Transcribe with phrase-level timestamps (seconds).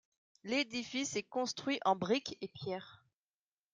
[0.43, 3.03] L'édifice est construit en brique et pierre.